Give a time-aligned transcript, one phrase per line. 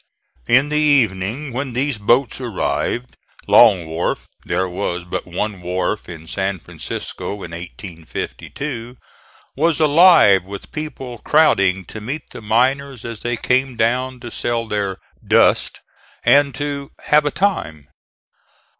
[0.47, 3.15] In the evening when these boats arrived,
[3.47, 8.97] Long Wharf there was but one wharf in San Francisco in 1852
[9.55, 14.65] was alive with people crowding to meet the miners as they came down to sell
[14.67, 15.81] their "dust"
[16.25, 17.87] and to "have a time."